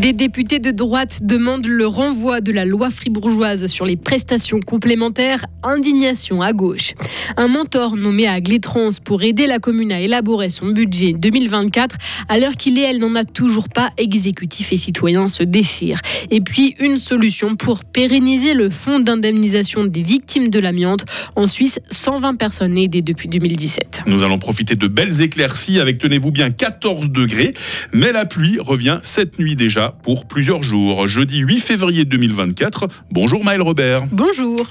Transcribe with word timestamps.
Des 0.00 0.14
députés 0.14 0.60
de 0.60 0.70
droite 0.70 1.18
demandent 1.24 1.66
le 1.66 1.86
renvoi 1.86 2.40
de 2.40 2.52
la 2.52 2.64
loi 2.64 2.88
fribourgeoise 2.88 3.66
sur 3.66 3.84
les 3.84 3.96
prestations 3.96 4.60
complémentaires. 4.60 5.44
Indignation 5.62 6.40
à 6.40 6.54
gauche. 6.54 6.94
Un 7.36 7.48
mentor 7.48 7.96
nommé 7.96 8.26
à 8.26 8.40
Glétrans 8.40 8.88
pour 9.04 9.22
aider 9.22 9.46
la 9.46 9.58
commune 9.58 9.92
à 9.92 10.00
élaborer 10.00 10.48
son 10.48 10.68
budget 10.68 11.12
2024, 11.12 11.96
à 12.30 12.38
l'heure 12.38 12.56
qu'il 12.56 12.78
est, 12.78 12.82
elle 12.82 12.98
n'en 12.98 13.14
a 13.14 13.24
toujours 13.24 13.68
pas. 13.68 13.90
Exécutif 13.98 14.72
et 14.72 14.78
citoyens 14.78 15.28
se 15.28 15.42
déchirent. 15.42 16.00
Et 16.30 16.40
puis 16.40 16.76
une 16.80 16.98
solution 16.98 17.54
pour 17.54 17.84
pérenniser 17.84 18.54
le 18.54 18.70
fonds 18.70 19.00
d'indemnisation 19.00 19.84
des 19.84 20.02
victimes 20.02 20.48
de 20.48 20.58
l'amiante. 20.60 21.04
En 21.36 21.46
Suisse, 21.46 21.78
120 21.90 22.36
personnes 22.36 22.78
aidées 22.78 23.02
depuis 23.02 23.28
2017. 23.28 24.04
Nous 24.06 24.22
allons 24.22 24.38
profiter 24.38 24.76
de 24.76 24.86
belles 24.86 25.20
éclaircies 25.20 25.78
avec, 25.78 25.98
tenez-vous 25.98 26.30
bien, 26.30 26.48
14 26.48 27.10
degrés. 27.10 27.52
Mais 27.92 28.12
la 28.12 28.24
pluie 28.24 28.58
revient 28.58 28.98
cette 29.02 29.38
nuit 29.38 29.56
déjà 29.56 29.89
pour 30.02 30.26
plusieurs 30.26 30.62
jours. 30.62 31.06
Jeudi 31.06 31.38
8 31.38 31.60
février 31.60 32.04
2024. 32.04 32.88
Bonjour 33.10 33.44
Maël 33.44 33.62
Robert. 33.62 34.04
Bonjour. 34.12 34.66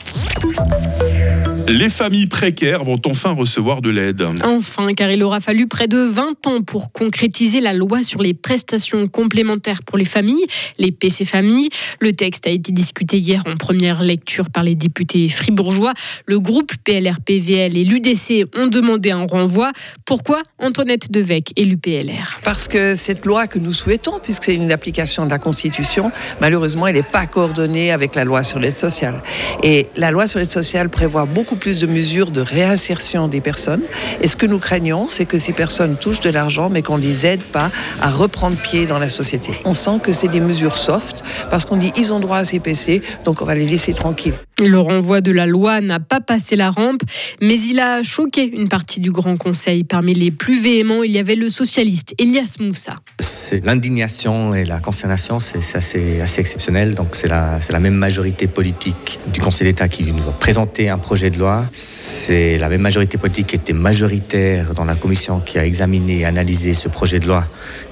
Les 1.70 1.88
familles 1.88 2.26
précaires 2.26 2.84
vont 2.84 3.00
enfin 3.06 3.30
recevoir 3.30 3.84
de 3.84 3.92
l'aide. 3.92 4.26
Enfin, 4.44 4.92
car 4.96 5.12
il 5.12 5.22
aura 5.22 5.40
fallu 5.40 5.68
près 5.68 5.88
de 5.88 6.00
20 6.00 6.48
ans 6.48 6.62
pour 6.62 6.92
concrétiser 6.92 7.62
la 7.62 7.74
loi 7.74 8.02
sur 8.02 8.24
les 8.24 8.34
prestations 8.34 9.08
complémentaires 9.08 9.84
pour 9.84 10.00
les 10.00 10.06
familles, 10.06 10.44
les 10.80 10.92
PC 10.92 11.26
familles. 11.26 11.70
Le 12.00 12.12
texte 12.14 12.48
a 12.48 12.50
été 12.50 12.72
discuté 12.72 13.20
hier 13.20 13.44
en 13.46 13.56
première 13.56 14.02
lecture 14.02 14.50
par 14.50 14.64
les 14.64 14.74
députés 14.74 15.30
fribourgeois. 15.30 15.94
Le 16.26 16.40
groupe 16.40 16.74
PLR-PVL 16.86 17.78
et 17.78 17.84
l'UDC 17.84 18.48
ont 18.58 18.66
demandé 18.66 19.12
un 19.12 19.28
renvoi. 19.28 19.72
Pourquoi 20.06 20.42
Antoinette 20.58 21.12
Devec 21.12 21.54
et 21.56 21.66
l'UPLR 21.66 22.40
Parce 22.44 22.68
que 22.68 22.96
cette 22.96 23.28
loi 23.28 23.46
que 23.46 23.60
nous 23.60 23.74
souhaitons, 23.74 24.20
puisque 24.24 24.46
c'est 24.46 24.56
une 24.56 24.72
application 24.72 25.24
de 25.24 25.30
la 25.30 25.38
Constitution, 25.38 26.12
malheureusement, 26.42 26.88
elle 26.88 26.96
n'est 26.96 27.04
pas 27.04 27.28
coordonnée 27.28 27.92
avec 27.92 28.16
la 28.16 28.24
loi 28.24 28.44
sur 28.44 28.58
l'aide 28.58 28.76
sociale. 28.76 29.22
Et 29.62 29.86
la 29.96 30.10
loi 30.10 30.26
sur 30.26 30.40
l'aide 30.40 30.50
sociale 30.50 30.90
prévoit 30.90 31.26
beaucoup 31.26 31.59
plus 31.60 31.80
de 31.80 31.88
mesures 31.88 32.32
de 32.32 32.42
réinsertion 32.42 33.28
des 33.28 33.42
personnes. 33.42 33.84
Et 34.22 34.28
ce 34.28 34.36
que 34.36 34.46
nous 34.46 34.60
craignons, 34.60 35.08
c'est 35.08 35.26
que 35.26 35.38
ces 35.38 35.54
personnes 35.54 35.96
touchent 35.98 36.22
de 36.22 36.30
l'argent, 36.30 36.70
mais 36.70 36.82
qu'on 36.82 36.98
ne 36.98 37.04
les 37.04 37.26
aide 37.26 37.44
pas 37.44 37.70
à 38.02 38.10
reprendre 38.10 38.58
pied 38.58 38.86
dans 38.86 39.00
la 39.00 39.10
société. 39.10 39.52
On 39.66 39.74
sent 39.74 40.00
que 40.02 40.14
c'est 40.14 40.28
des 40.28 40.40
mesures 40.40 40.76
soft, 40.76 41.24
parce 41.52 41.66
qu'on 41.66 41.78
dit 41.78 41.92
ils 41.96 42.12
ont 42.14 42.20
droit 42.20 42.38
à 42.38 42.46
ces 42.46 42.60
PC, 42.60 43.02
donc 43.26 43.42
on 43.42 43.46
va 43.46 43.56
les 43.56 43.66
laisser 43.66 43.94
tranquilles. 43.94 44.36
Le 44.60 44.78
renvoi 44.78 45.22
de 45.22 45.32
la 45.32 45.46
loi 45.46 45.80
n'a 45.80 46.02
pas 46.02 46.20
passé 46.20 46.58
la 46.58 46.70
rampe, 46.70 47.02
mais 47.42 47.58
il 47.60 47.80
a 47.80 48.04
choqué 48.04 48.44
une 48.44 48.68
partie 48.68 49.00
du 49.00 49.10
Grand 49.10 49.38
Conseil. 49.38 49.86
Parmi 49.86 50.14
les 50.14 50.32
plus 50.32 50.62
véhéments, 50.62 51.04
il 51.04 51.12
y 51.12 51.18
avait 51.18 51.36
le 51.36 51.50
socialiste 51.50 52.14
Elias 52.18 52.58
Moussa. 52.60 53.00
C'est 53.20 53.64
l'indignation 53.66 54.54
et 54.54 54.66
la 54.66 54.80
consternation, 54.80 55.40
c'est 55.40 55.60
assez, 55.76 56.20
exceptionnel. 56.38 56.94
Donc 56.94 57.16
c'est 57.16 57.28
la, 57.28 57.80
même 57.80 57.94
majorité 57.94 58.48
politique 58.48 59.20
du 59.34 59.40
Conseil 59.40 59.68
d'État 59.68 59.88
qui 59.88 60.12
nous 60.12 60.28
a 60.28 60.34
présenté 60.34 60.90
un 60.90 60.98
projet 60.98 61.30
de 61.30 61.40
loi. 61.40 61.66
C'est 61.72 62.58
la 62.58 62.68
même 62.68 62.82
majorité 62.82 63.18
politique 63.18 63.48
qui 63.48 63.56
était 63.56 63.74
majoritaire 63.74 64.74
dans 64.74 64.86
la 64.86 64.96
commission 64.96 65.40
qui 65.40 65.58
a 65.58 65.66
examiné 65.66 66.20
et 66.20 66.26
analysé 66.26 66.74
ce 66.74 66.90
projet 66.90 67.20
de 67.20 67.28
loi 67.28 67.46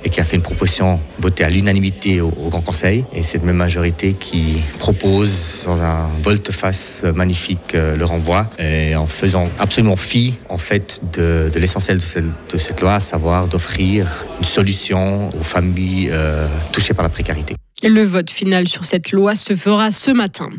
et 0.04 0.10
qui 0.10 0.20
a 0.20 0.26
fait 0.26 0.36
une 0.36 0.42
proposition 0.42 1.00
votée 1.20 1.45
à 1.45 1.50
l'unanimité 1.50 2.20
au, 2.20 2.32
Grand 2.48 2.62
Conseil. 2.62 3.06
Et 3.14 3.23
cette 3.23 3.44
même 3.44 3.58
majorité 3.58 4.14
qui 4.14 4.60
propose 4.80 5.64
dans 5.66 5.82
un 5.82 6.08
volte-face 6.61 7.03
magnifique 7.16 7.75
euh, 7.75 7.95
le 7.95 8.05
renvoi 8.05 8.47
et 8.59 8.95
en 8.95 9.05
faisant 9.08 9.47
absolument 9.59 9.95
fi 9.95 10.38
en 10.50 10.58
fait 10.58 11.02
de, 11.14 11.52
l'essentiel 11.59 11.97
de, 11.97 12.02
cette- 12.03 12.25
de 12.53 12.58
cette 12.58 12.81
loi, 12.81 12.95
à 12.95 12.99
savoir 12.99 13.47
d'offrir 13.47 14.25
une 14.39 14.45
solution 14.45 15.30
aux 15.30 15.44
familles 15.44 16.09
euh, 16.11 16.48
touchées 16.71 16.93
par 16.93 17.04
la 17.04 17.09
précarité. 17.09 17.55
Le 17.83 18.02
vote 18.02 18.32
final 18.32 18.67
sur 18.67 18.86
cette 18.86 19.11
loi 19.11 19.36
se 19.36 19.54
fera 19.54 19.92
ce 19.92 20.10
matin. 20.10 20.49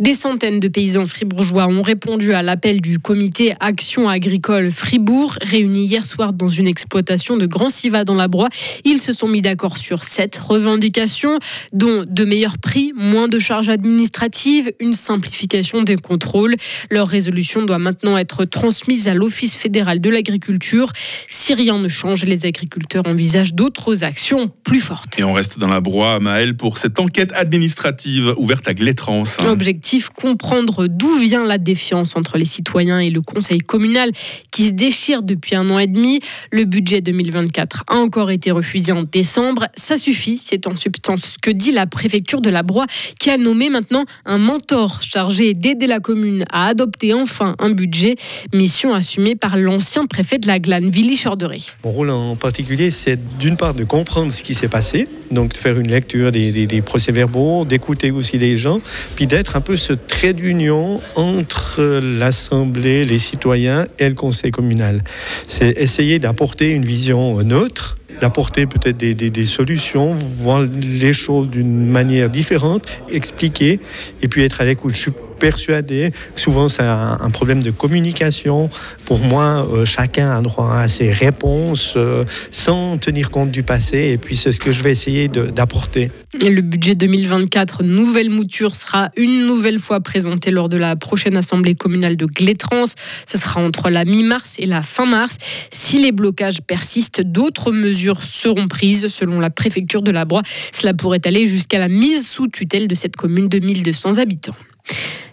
Des 0.00 0.14
centaines 0.14 0.60
de 0.60 0.68
paysans 0.68 1.04
fribourgeois 1.04 1.66
ont 1.66 1.82
répondu 1.82 2.32
à 2.32 2.42
l'appel 2.42 2.80
du 2.80 2.98
comité 2.98 3.54
Action 3.60 4.08
agricole 4.08 4.70
Fribourg, 4.70 5.36
réuni 5.42 5.84
hier 5.84 6.06
soir 6.06 6.32
dans 6.32 6.48
une 6.48 6.66
exploitation 6.66 7.36
de 7.36 7.44
Grand 7.44 7.68
Siva 7.68 8.04
dans 8.04 8.14
la 8.14 8.28
Broye. 8.28 8.48
Ils 8.86 8.98
se 8.98 9.12
sont 9.12 9.28
mis 9.28 9.42
d'accord 9.42 9.76
sur 9.76 10.04
sept 10.04 10.36
revendications, 10.36 11.38
dont 11.74 12.06
de 12.08 12.24
meilleurs 12.24 12.56
prix, 12.56 12.94
moins 12.96 13.28
de 13.28 13.38
charges 13.38 13.68
administratives, 13.68 14.72
une 14.80 14.94
simplification 14.94 15.82
des 15.82 15.96
contrôles. 15.96 16.56
Leur 16.90 17.08
résolution 17.08 17.60
doit 17.66 17.78
maintenant 17.78 18.16
être 18.16 18.46
transmise 18.46 19.06
à 19.06 19.12
l'Office 19.12 19.54
fédéral 19.54 20.00
de 20.00 20.08
l'agriculture. 20.08 20.90
Si 21.28 21.52
rien 21.52 21.78
ne 21.78 21.88
change, 21.88 22.24
les 22.24 22.46
agriculteurs 22.46 23.06
envisagent 23.06 23.52
d'autres 23.52 24.02
actions 24.02 24.50
plus 24.64 24.80
fortes. 24.80 25.18
Et 25.18 25.24
on 25.24 25.34
reste 25.34 25.58
dans 25.58 25.68
la 25.68 25.82
broie, 25.82 26.20
Maël, 26.20 26.53
pour 26.56 26.78
cette 26.78 26.98
enquête 26.98 27.32
administrative 27.34 28.34
ouverte 28.36 28.66
à 28.68 28.74
Glétrans. 28.74 29.22
Objectif 29.46 30.08
comprendre 30.08 30.86
d'où 30.86 31.18
vient 31.18 31.44
la 31.44 31.58
défiance 31.58 32.16
entre 32.16 32.38
les 32.38 32.44
citoyens 32.44 32.98
et 32.98 33.10
le 33.10 33.20
conseil 33.20 33.58
communal 33.58 34.10
qui 34.50 34.68
se 34.68 34.72
déchire 34.72 35.22
depuis 35.22 35.54
un 35.56 35.70
an 35.70 35.78
et 35.78 35.86
demi. 35.86 36.20
Le 36.50 36.64
budget 36.64 37.00
2024 37.00 37.84
a 37.88 37.96
encore 37.96 38.30
été 38.30 38.50
refusé 38.50 38.92
en 38.92 39.02
décembre. 39.02 39.68
Ça 39.76 39.96
suffit, 39.96 40.40
c'est 40.42 40.66
en 40.66 40.76
substance 40.76 41.22
ce 41.34 41.38
que 41.38 41.50
dit 41.50 41.72
la 41.72 41.86
préfecture 41.86 42.40
de 42.40 42.50
la 42.50 42.62
Broye 42.62 42.86
qui 43.18 43.30
a 43.30 43.36
nommé 43.36 43.70
maintenant 43.70 44.04
un 44.24 44.38
mentor 44.38 45.02
chargé 45.02 45.54
d'aider 45.54 45.86
la 45.86 46.00
commune 46.00 46.44
à 46.50 46.66
adopter 46.66 47.14
enfin 47.14 47.56
un 47.58 47.70
budget. 47.70 48.16
Mission 48.52 48.94
assumée 48.94 49.36
par 49.36 49.56
l'ancien 49.56 50.06
préfet 50.06 50.38
de 50.38 50.46
la 50.46 50.58
Glane, 50.58 50.90
Willy 50.90 51.16
Chorderé. 51.16 51.58
Mon 51.84 51.90
rôle 51.90 52.10
en 52.10 52.36
particulier, 52.36 52.90
c'est 52.90 53.18
d'une 53.38 53.56
part 53.56 53.74
de 53.74 53.84
comprendre 53.84 54.32
ce 54.32 54.42
qui 54.42 54.54
s'est 54.54 54.68
passé, 54.68 55.08
donc 55.30 55.52
de 55.52 55.58
faire 55.58 55.78
une 55.78 55.88
lecture 55.88 56.32
des, 56.32 56.43
des- 56.52 56.82
procès-verbaux, 56.82 57.64
d'écouter 57.64 58.10
aussi 58.10 58.38
les 58.38 58.56
gens, 58.56 58.80
puis 59.16 59.26
d'être 59.26 59.56
un 59.56 59.60
peu 59.60 59.76
ce 59.76 59.92
trait 59.92 60.32
d'union 60.32 61.00
entre 61.16 62.00
l'Assemblée, 62.02 63.04
les 63.04 63.18
citoyens 63.18 63.86
et 63.98 64.08
le 64.08 64.14
Conseil 64.14 64.50
communal. 64.50 65.02
C'est 65.46 65.70
essayer 65.78 66.18
d'apporter 66.18 66.70
une 66.70 66.84
vision 66.84 67.42
neutre 67.42 67.96
d'apporter 68.20 68.66
peut-être 68.66 68.96
des, 68.96 69.12
des- 69.12 69.44
solutions, 69.44 70.14
voir 70.14 70.62
les 70.62 71.12
choses 71.12 71.50
d'une 71.50 71.86
manière 71.86 72.30
différente, 72.30 72.86
expliquer 73.10 73.80
et 74.22 74.28
puis 74.28 74.44
être 74.44 74.60
à 74.60 74.64
l'écoute. 74.64 74.94
Je 74.94 75.10
persuadé 75.44 76.10
souvent 76.36 76.70
c'est 76.70 76.82
un, 76.82 77.18
un 77.20 77.28
problème 77.28 77.62
de 77.62 77.70
communication. 77.70 78.70
Pour 79.04 79.18
moi, 79.18 79.68
euh, 79.70 79.84
chacun 79.84 80.34
a 80.34 80.40
droit 80.40 80.74
à 80.74 80.88
ses 80.88 81.10
réponses 81.10 81.92
euh, 81.96 82.24
sans 82.50 82.96
tenir 82.96 83.30
compte 83.30 83.50
du 83.50 83.62
passé 83.62 84.08
et 84.12 84.16
puis 84.16 84.36
c'est 84.36 84.52
ce 84.52 84.58
que 84.58 84.72
je 84.72 84.82
vais 84.82 84.90
essayer 84.90 85.28
d'apporter. 85.28 86.10
Le 86.40 86.62
budget 86.62 86.94
2024, 86.94 87.82
nouvelle 87.82 88.30
mouture, 88.30 88.74
sera 88.74 89.10
une 89.18 89.46
nouvelle 89.46 89.78
fois 89.78 90.00
présenté 90.00 90.50
lors 90.50 90.70
de 90.70 90.78
la 90.78 90.96
prochaine 90.96 91.36
assemblée 91.36 91.74
communale 91.74 92.16
de 92.16 92.24
Glétrans. 92.24 92.94
Ce 93.26 93.36
sera 93.36 93.60
entre 93.60 93.90
la 93.90 94.06
mi-mars 94.06 94.54
et 94.58 94.64
la 94.64 94.80
fin 94.80 95.04
mars. 95.04 95.36
Si 95.70 96.00
les 96.00 96.12
blocages 96.12 96.62
persistent, 96.62 97.20
d'autres 97.20 97.70
mesures 97.70 98.22
seront 98.22 98.66
prises 98.66 99.08
selon 99.08 99.40
la 99.40 99.50
préfecture 99.50 100.00
de 100.00 100.10
la 100.10 100.24
Broye. 100.24 100.42
Cela 100.72 100.94
pourrait 100.94 101.26
aller 101.26 101.44
jusqu'à 101.44 101.78
la 101.78 101.88
mise 101.88 102.26
sous 102.26 102.48
tutelle 102.48 102.88
de 102.88 102.94
cette 102.94 103.16
commune 103.16 103.48
de 103.48 103.58
1200 103.58 104.16
habitants. 104.16 104.56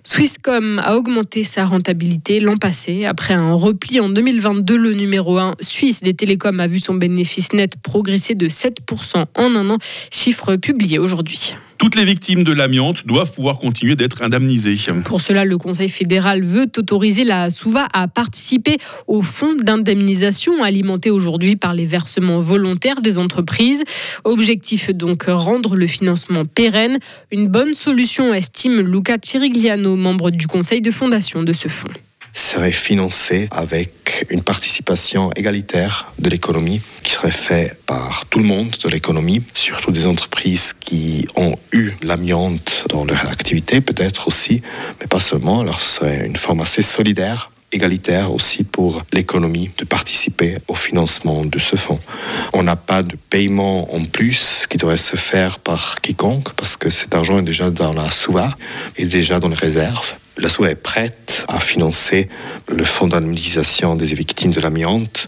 Swisscom 0.03 0.79
a 0.79 0.95
augmenté 0.95 1.43
sa 1.43 1.65
rentabilité 1.65 2.39
l'an 2.39 2.57
passé. 2.57 3.05
Après 3.05 3.33
un 3.33 3.53
repli 3.53 3.99
en 3.99 4.09
2022, 4.09 4.75
le 4.75 4.93
numéro 4.93 5.37
1 5.37 5.55
suisse 5.59 6.01
des 6.01 6.13
télécoms 6.13 6.59
a 6.59 6.67
vu 6.67 6.79
son 6.79 6.95
bénéfice 6.95 7.53
net 7.53 7.75
progresser 7.81 8.33
de 8.35 8.47
7% 8.47 9.25
en 9.35 9.55
un 9.55 9.69
an, 9.69 9.77
chiffre 10.11 10.55
publié 10.55 10.97
aujourd'hui. 10.97 11.53
Toutes 11.81 11.95
les 11.95 12.05
victimes 12.05 12.43
de 12.43 12.51
l'amiante 12.51 13.07
doivent 13.07 13.33
pouvoir 13.33 13.57
continuer 13.57 13.95
d'être 13.95 14.21
indemnisées. 14.21 14.77
Pour 15.03 15.19
cela, 15.19 15.45
le 15.45 15.57
Conseil 15.57 15.89
fédéral 15.89 16.43
veut 16.43 16.67
autoriser 16.77 17.23
la 17.23 17.49
SOUVA 17.49 17.87
à 17.91 18.07
participer 18.07 18.77
au 19.07 19.23
fonds 19.23 19.55
d'indemnisation 19.55 20.63
alimenté 20.63 21.09
aujourd'hui 21.09 21.55
par 21.55 21.73
les 21.73 21.87
versements 21.87 22.37
volontaires 22.37 23.01
des 23.01 23.17
entreprises. 23.17 23.83
Objectif 24.25 24.91
donc 24.91 25.23
rendre 25.27 25.75
le 25.75 25.87
financement 25.87 26.45
pérenne. 26.45 26.99
Une 27.31 27.47
bonne 27.47 27.73
solution, 27.73 28.31
estime 28.31 28.81
Luca 28.81 29.17
Cirigliano, 29.19 29.95
membre 29.95 30.29
du 30.29 30.45
conseil 30.45 30.81
de 30.81 30.91
fondation 30.91 31.41
de 31.41 31.51
ce 31.51 31.67
fonds. 31.67 31.89
Serait 32.33 32.71
financé 32.71 33.47
avec 33.51 34.25
une 34.29 34.41
participation 34.41 35.31
égalitaire 35.35 36.11
de 36.19 36.29
l'économie 36.29 36.81
qui 37.03 37.11
serait 37.11 37.31
faite 37.31 37.77
par 37.85 38.25
tout 38.29 38.39
le 38.39 38.45
monde 38.45 38.75
de 38.83 38.89
l'économie, 38.89 39.43
surtout 39.53 39.91
des 39.91 40.05
entreprises 40.05 40.73
qui 40.79 41.27
ont 41.35 41.57
eu 41.71 41.91
l'amiante 42.03 42.85
dans 42.89 43.05
leur 43.05 43.29
activité 43.29 43.81
peut-être 43.81 44.27
aussi, 44.27 44.61
mais 44.99 45.07
pas 45.07 45.19
seulement. 45.19 45.61
Alors 45.61 45.81
ce 45.81 45.99
serait 45.99 46.25
une 46.25 46.37
forme 46.37 46.61
assez 46.61 46.81
solidaire 46.81 47.51
égalitaire 47.71 48.33
aussi 48.33 48.63
pour 48.63 49.03
l'économie 49.13 49.71
de 49.77 49.85
participer 49.85 50.57
au 50.67 50.75
financement 50.75 51.45
de 51.45 51.59
ce 51.59 51.75
fonds. 51.75 51.99
On 52.53 52.63
n'a 52.63 52.75
pas 52.75 53.03
de 53.03 53.15
paiement 53.29 53.93
en 53.93 54.03
plus 54.03 54.65
qui 54.69 54.77
devrait 54.77 54.97
se 54.97 55.15
faire 55.15 55.59
par 55.59 56.01
quiconque 56.01 56.53
parce 56.53 56.77
que 56.77 56.89
cet 56.89 57.15
argent 57.15 57.39
est 57.39 57.43
déjà 57.43 57.69
dans 57.69 57.93
la 57.93 58.11
SOUVA 58.11 58.55
et 58.97 59.05
déjà 59.05 59.39
dans 59.39 59.47
les 59.47 59.55
réserves. 59.55 60.13
l'ASSO 60.41 60.65
est 60.65 60.75
prête 60.75 61.45
à 61.47 61.59
financer 61.59 62.27
le 62.67 62.83
fonds 62.83 63.07
d'indemnisation 63.07 63.95
des 63.95 64.13
victimes 64.13 64.51
de 64.51 64.59
l'amiante. 64.59 65.27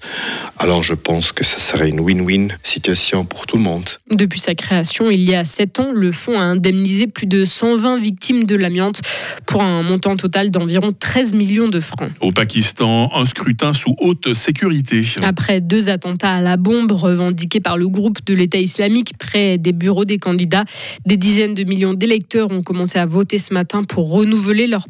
Alors 0.57 0.83
je 0.83 0.93
pense 0.93 1.31
que 1.31 1.43
ce 1.43 1.59
serait 1.59 1.89
une 1.89 1.99
win-win 1.99 2.49
situation 2.63 3.25
pour 3.25 3.45
tout 3.45 3.57
le 3.57 3.63
monde. 3.63 3.85
Depuis 4.11 4.39
sa 4.39 4.55
création, 4.55 5.11
il 5.11 5.29
y 5.29 5.35
a 5.35 5.45
7 5.45 5.79
ans, 5.79 5.91
le 5.93 6.11
fonds 6.11 6.39
a 6.39 6.43
indemnisé 6.43 7.07
plus 7.07 7.27
de 7.27 7.45
120 7.45 7.97
victimes 7.97 8.43
de 8.45 8.55
l'amiante 8.55 9.01
pour 9.45 9.61
un 9.61 9.83
montant 9.83 10.15
total 10.15 10.51
d'environ 10.51 10.91
13 10.91 11.33
millions 11.33 11.69
de 11.69 11.79
francs. 11.79 12.11
Au 12.21 12.31
Pakistan, 12.31 13.11
un 13.13 13.25
scrutin 13.25 13.73
sous 13.73 13.95
haute 13.99 14.33
sécurité. 14.33 15.03
Après 15.21 15.61
deux 15.61 15.89
attentats 15.89 16.33
à 16.33 16.41
la 16.41 16.57
bombe 16.57 16.91
revendiqués 16.91 17.59
par 17.59 17.77
le 17.77 17.87
groupe 17.87 18.25
de 18.25 18.33
l'État 18.33 18.57
islamique 18.57 19.17
près 19.17 19.57
des 19.57 19.73
bureaux 19.73 20.05
des 20.05 20.17
candidats, 20.17 20.65
des 21.05 21.17
dizaines 21.17 21.53
de 21.53 21.63
millions 21.63 21.93
d'électeurs 21.93 22.51
ont 22.51 22.63
commencé 22.63 22.99
à 22.99 23.05
voter 23.05 23.37
ce 23.37 23.53
matin 23.53 23.83
pour 23.83 24.09
renouveler 24.09 24.67
leur 24.67 24.89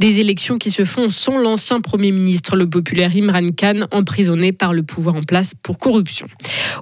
Des 0.00 0.20
élections 0.20 0.58
qui 0.58 0.70
se 0.70 0.84
font 0.84 1.10
sans 1.10 1.38
l'ancien 1.38 1.80
Premier 1.80 2.10
ministre, 2.10 2.56
le 2.56 2.68
populaire 2.68 3.10
Imran 3.14 3.48
Khan, 3.56 3.86
emprisonné 3.90 4.52
par 4.52 4.72
le 4.72 4.82
pouvoir 4.82 5.14
en 5.16 5.22
place 5.22 5.52
pour 5.62 5.78
corruption. 5.78 6.26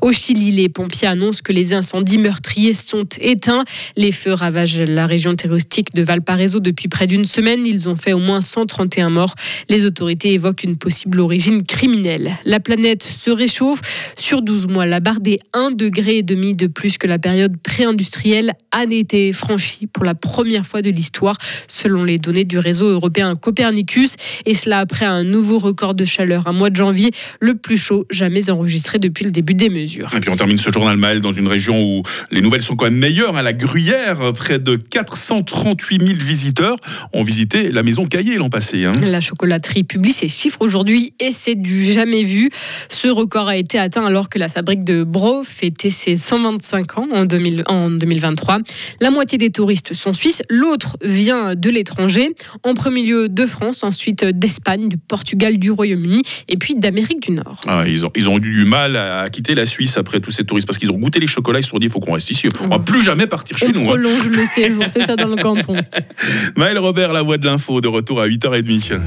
Au 0.00 0.12
Chili, 0.12 0.50
les 0.50 0.68
pompiers 0.68 1.08
annoncent 1.08 1.40
que 1.42 1.52
les 1.52 1.72
incendies 1.72 2.18
meurtriers 2.18 2.74
sont 2.74 3.06
éteints. 3.20 3.64
Les 3.96 4.12
feux 4.12 4.32
ravagent 4.32 4.80
la 4.80 5.06
région 5.06 5.34
touristique 5.36 5.94
de 5.94 6.02
Valparaiso 6.02 6.60
depuis 6.60 6.88
près 6.88 7.06
d'une 7.06 7.24
semaine. 7.24 7.66
Ils 7.66 7.88
ont 7.88 7.96
fait 7.96 8.12
au 8.12 8.18
moins 8.18 8.40
131 8.40 9.10
morts. 9.10 9.34
Les 9.68 9.84
autorités 9.84 10.34
évoquent 10.34 10.64
une 10.64 10.76
possible 10.76 11.20
origine 11.20 11.64
criminelle. 11.64 12.36
La 12.44 12.60
planète 12.60 13.02
se 13.02 13.30
réchauffe. 13.30 13.80
Sur 14.18 14.42
12 14.42 14.68
mois, 14.68 14.86
la 14.86 15.00
barre 15.00 15.20
des 15.20 15.38
1,5 15.54 15.76
degré 15.76 16.22
de 16.22 16.66
plus 16.66 16.98
que 16.98 17.06
la 17.06 17.18
période 17.18 17.56
pré-industrielle 17.56 18.52
a 18.70 18.84
été 18.84 19.32
franchie 19.32 19.86
pour 19.86 20.04
la 20.04 20.14
première 20.14 20.66
fois 20.66 20.82
de 20.82 20.90
l'histoire, 20.90 21.36
selon 21.68 22.04
les 22.04 22.18
données 22.18 22.44
du 22.44 22.58
réseau 22.58 22.86
européen 22.86 23.34
Copernicus. 23.36 24.14
Et 24.44 24.54
cela 24.54 24.80
après 24.80 25.06
un 25.06 25.24
nouveau 25.24 25.58
record 25.58 25.94
de 25.94 26.04
chaleur, 26.04 26.46
un 26.46 26.52
mois 26.52 26.70
de 26.70 26.76
janvier, 26.76 27.10
le 27.40 27.54
plus 27.54 27.76
chaud 27.76 28.06
jamais 28.10 28.50
enregistré 28.50 28.98
depuis 28.98 29.24
le 29.24 29.30
début 29.30 29.54
des 29.54 29.70
mesures. 29.70 29.83
Et 29.84 30.20
puis 30.20 30.30
on 30.30 30.36
termine 30.36 30.58
ce 30.58 30.70
journal 30.70 30.96
Maël 30.96 31.20
dans 31.20 31.30
une 31.30 31.48
région 31.48 31.82
où 31.82 32.02
les 32.30 32.40
nouvelles 32.40 32.62
sont 32.62 32.76
quand 32.76 32.86
même 32.86 32.96
meilleures. 32.96 33.36
À 33.36 33.42
la 33.42 33.52
Gruyère, 33.52 34.32
près 34.32 34.58
de 34.58 34.76
438 34.76 36.06
000 36.06 36.18
visiteurs 36.18 36.76
ont 37.12 37.22
visité 37.22 37.70
la 37.70 37.82
maison 37.82 38.06
Caillé 38.06 38.36
l'an 38.36 38.50
passé. 38.50 38.84
Hein. 38.84 38.92
La 39.02 39.20
chocolaterie 39.20 39.84
publie 39.84 40.12
ses 40.12 40.28
chiffres 40.28 40.60
aujourd'hui 40.60 41.14
et 41.20 41.32
c'est 41.32 41.54
du 41.54 41.84
jamais 41.84 42.24
vu. 42.24 42.48
Ce 42.88 43.08
record 43.08 43.48
a 43.48 43.56
été 43.56 43.78
atteint 43.78 44.04
alors 44.04 44.28
que 44.28 44.38
la 44.38 44.48
fabrique 44.48 44.84
de 44.84 45.04
Bro 45.04 45.42
fêtait 45.44 45.90
ses 45.90 46.16
125 46.16 46.98
ans 46.98 47.08
en, 47.12 47.24
2023. 47.26 48.58
La 49.00 49.10
moitié 49.10 49.38
des 49.38 49.50
touristes 49.50 49.94
sont 49.94 50.12
suisses, 50.12 50.42
l'autre 50.48 50.96
vient 51.02 51.54
de 51.54 51.70
l'étranger. 51.70 52.30
En 52.62 52.74
premier 52.74 53.04
lieu 53.04 53.28
de 53.28 53.46
France, 53.46 53.82
ensuite 53.82 54.24
d'Espagne, 54.24 54.88
du 54.88 54.96
Portugal, 54.96 55.58
du 55.58 55.70
Royaume-Uni 55.70 56.22
et 56.48 56.56
puis 56.56 56.74
d'Amérique 56.74 57.20
du 57.20 57.32
Nord. 57.32 57.60
Ah, 57.66 57.84
ils, 57.86 58.04
ont, 58.04 58.10
ils 58.14 58.28
ont 58.28 58.36
eu 58.38 58.40
du 58.40 58.64
mal 58.64 58.96
à 58.96 59.28
quitter 59.30 59.54
la 59.54 59.66
Suisse 59.66 59.73
après 59.96 60.20
tous 60.20 60.30
ces 60.30 60.44
touristes 60.44 60.66
parce 60.66 60.78
qu'ils 60.78 60.90
ont 60.90 60.98
goûté 60.98 61.20
les 61.20 61.26
chocolats, 61.26 61.60
ils 61.60 61.62
se 61.62 61.70
sont 61.70 61.78
dit 61.78 61.86
il 61.86 61.92
faut 61.92 62.00
qu'on 62.00 62.12
reste 62.14 62.30
ici, 62.30 62.48
on 62.60 62.68
va 62.68 62.78
plus 62.78 63.02
jamais 63.02 63.26
partir 63.26 63.56
chez 63.56 63.68
on 63.68 63.72
nous. 63.72 63.80
On 63.80 63.94
hein. 63.94 64.00
prolonge 64.00 64.28
le 64.28 64.38
séjour, 64.38 64.84
c'est 64.88 65.02
ça 65.02 65.16
dans 65.16 65.28
le 65.28 65.36
canton. 65.36 65.76
Maël 66.56 66.78
Robert, 66.78 67.12
la 67.12 67.22
voix 67.22 67.38
de 67.38 67.46
l'info, 67.46 67.80
de 67.80 67.88
retour 67.88 68.20
à 68.20 68.28
8h30. 68.28 69.00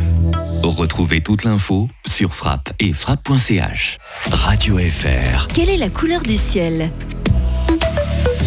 Retrouvez 0.63 1.21
toute 1.21 1.43
l'info 1.43 1.87
sur 2.05 2.33
frappe 2.33 2.71
et 2.79 2.93
frappe.ch. 2.93 3.97
Radio 4.31 4.77
FR. 4.77 5.47
Quelle 5.47 5.69
est 5.69 5.77
la 5.77 5.89
couleur 5.89 6.21
du 6.21 6.35
ciel? 6.35 6.91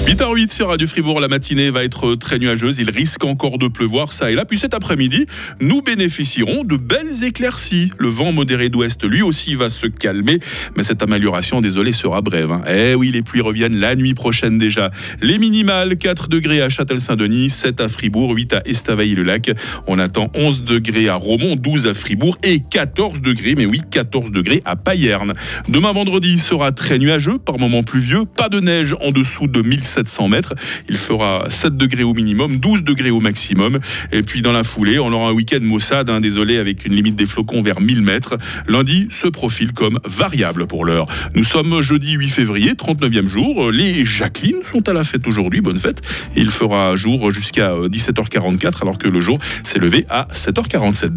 8h08 0.06 0.52
sur 0.52 0.69
Radio 0.69 0.87
Fribourg, 0.87 1.20
la 1.20 1.28
matinée 1.28 1.70
va 1.70 1.84
être 1.84 2.14
très 2.14 2.38
nuageuse. 2.38 2.78
Il 2.78 2.90
risque 2.90 3.25
encore 3.25 3.58
de 3.58 3.69
pleuvoir 3.69 4.12
ça 4.12 4.31
et 4.31 4.34
là. 4.34 4.44
Puis 4.44 4.58
cet 4.58 4.75
après-midi, 4.75 5.26
nous 5.60 5.82
bénéficierons 5.82 6.64
de 6.64 6.76
belles 6.76 7.22
éclaircies. 7.22 7.90
Le 7.98 8.08
vent 8.08 8.32
modéré 8.32 8.70
d'ouest, 8.70 9.04
lui 9.04 9.22
aussi, 9.22 9.54
va 9.54 9.69
se 9.69 9.87
calmer. 9.87 10.38
Mais 10.76 10.82
cette 10.82 11.02
amélioration, 11.02 11.60
désolé, 11.60 11.92
sera 11.92 12.22
brève. 12.22 12.50
Hein. 12.50 12.62
Eh 12.69 12.94
oui, 12.94 13.10
les 13.10 13.22
pluies 13.22 13.40
reviennent 13.40 13.76
la 13.76 13.94
nuit 13.94 14.14
prochaine 14.14 14.58
déjà. 14.58 14.90
Les 15.20 15.38
minimales, 15.38 15.96
4 15.96 16.28
degrés 16.28 16.62
à 16.62 16.69
Châtel-Saint-Denis, 16.69 17.50
7 17.50 17.81
à 17.81 17.88
Fribourg, 17.88 18.32
8 18.34 18.54
à 18.54 18.62
Estavayer-le-Lac. 18.64 19.52
On 19.87 19.98
attend 19.98 20.31
11 20.34 20.64
degrés 20.64 21.08
à 21.08 21.14
Romont, 21.14 21.56
12 21.56 21.87
à 21.87 21.94
Fribourg 21.94 22.37
et 22.42 22.60
14 22.69 23.20
degrés, 23.20 23.54
mais 23.54 23.66
oui, 23.66 23.81
14 23.90 24.31
degrés 24.32 24.62
à 24.64 24.76
Payerne. 24.76 25.34
Demain 25.69 25.92
vendredi 25.92 26.38
sera 26.38 26.72
très 26.72 26.98
nuageux, 26.98 27.38
par 27.38 27.58
moments 27.58 27.82
pluvieux. 27.82 28.25
Pas 28.25 28.48
de 28.48 28.60
neige 28.60 28.94
en 29.00 29.12
dessous 29.12 29.46
de 29.46 29.60
1700 29.81 30.29
mètres. 30.29 30.55
Il 30.88 30.99
fera 30.99 31.44
7 31.49 31.77
degrés 31.77 32.03
au 32.03 32.15
minimum, 32.15 32.59
12 32.59 32.85
degrés 32.85 33.11
au 33.11 33.21
maximum. 33.21 33.79
Et 34.12 34.23
puis 34.23 34.43
dans 34.43 34.53
la 34.53 34.65
foulée, 34.65 34.99
on 34.99 35.12
aura 35.12 35.31
un 35.31 35.32
week-end 35.32 35.61
maussade, 35.62 36.11
hein, 36.11 36.21
désolé, 36.21 36.59
avec 36.59 36.85
une 36.85 36.94
limite 36.94 37.17
des 37.17 37.27
flocons 37.27 37.62
vers 37.62 37.81
1000 37.81 38.03
mètres. 38.03 38.37
Lundi 38.69 39.09
se 39.11 39.27
profile 39.27 39.73
comme 39.73 39.99
variable 40.05 40.67
pour 40.67 40.85
l'heure. 40.85 41.06
Nous 41.35 41.44
sommes 41.44 41.81
jeudi 41.81 42.12
8 42.12 42.29
février, 42.29 42.73
39e 42.73 43.27
jour. 43.27 43.71
Les 43.71 44.05
Jacqueline 44.05 44.62
sont 44.65 44.87
à 44.88 44.93
la 44.93 45.05
fête 45.05 45.27
aujourd'hui. 45.27 45.61
Bonne 45.61 45.79
fête. 45.79 46.03
Il 46.37 46.50
fera 46.50 46.94
jour 46.97 47.31
jusqu'à 47.31 47.73
17h44 47.75 48.83
alors 48.83 48.99
que 48.99 49.09
le 49.09 49.21
jour 49.21 49.38
s'est 49.65 49.79
levé 49.79 50.05
à 50.11 50.29
7h47. 50.33 51.09